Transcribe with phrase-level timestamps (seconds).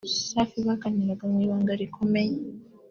[0.27, 2.33] Safi baganiraga mu ibanga rikomeye